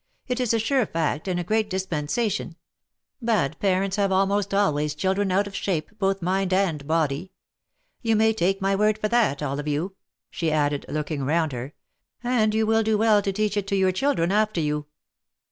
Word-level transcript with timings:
"It 0.27 0.39
is 0.39 0.51
a 0.51 0.57
sure 0.57 0.83
fact, 0.87 1.27
and 1.27 1.39
a 1.39 1.43
great 1.43 1.69
dispensation— 1.69 2.55
bad 3.31 3.59
parents 3.59 3.97
have 3.97 4.11
almost 4.11 4.51
always 4.51 4.95
children 4.95 5.31
out 5.31 5.45
of 5.45 5.53
OF 5.53 5.53
MICHAEL 5.59 5.73
ARMSTRONG. 5.75 5.97
29 5.99 5.99
shape, 5.99 5.99
both 6.15 6.23
mind 6.25 6.53
and 6.53 6.87
body. 6.87 7.31
You 8.01 8.15
may 8.15 8.33
take 8.33 8.63
my 8.63 8.75
word 8.75 8.97
for 8.97 9.09
that, 9.09 9.43
all 9.43 9.59
of 9.59 9.67
you," 9.67 9.95
she 10.31 10.51
added, 10.51 10.87
looking 10.89 11.23
round 11.23 11.51
her;" 11.51 11.73
and 12.23 12.55
you 12.55 12.65
will 12.65 12.81
do 12.81 12.97
well 12.97 13.21
to 13.21 13.31
teach 13.31 13.55
it 13.55 13.67
to 13.67 13.75
your 13.75 13.91
children 13.91 14.31
after 14.31 14.59
you." 14.59 14.87